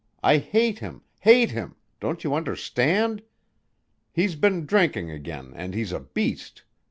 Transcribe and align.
I 0.23 0.37
hate 0.37 0.79
him 0.79 1.03
hate 1.19 1.51
him; 1.51 1.75
don't 1.99 2.23
you 2.23 2.33
understand? 2.33 3.21
He's 4.11 4.33
been 4.35 4.65
drinking 4.65 5.11
again 5.11 5.53
and 5.55 5.75
he's 5.75 5.91
a 5.91 5.99
beast. 5.99 6.63